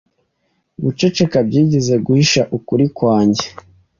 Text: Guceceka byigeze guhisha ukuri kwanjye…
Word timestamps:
Guceceka 0.83 1.37
byigeze 1.47 1.93
guhisha 2.05 2.41
ukuri 2.57 2.85
kwanjye… 2.97 3.45